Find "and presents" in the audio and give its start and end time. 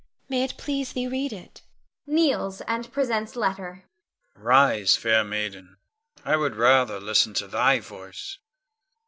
2.61-3.35